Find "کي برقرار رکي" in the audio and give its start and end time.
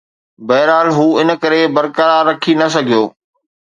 1.43-2.53